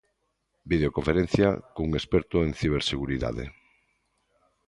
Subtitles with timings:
[0.71, 3.45] Videoconferencia cun experto en ciberseguridade.